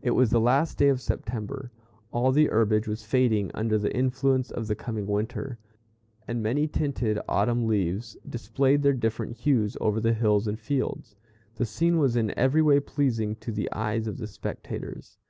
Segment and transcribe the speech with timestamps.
[0.00, 1.70] It was the last day of September.
[2.10, 5.58] All the herbage was fading under the influence of the coming winter,
[6.26, 11.16] and many tinted autumn leaves displayed their different hues over the hills and fields.
[11.56, 15.18] The scene was in every way pleasing to the eyes of the spectators.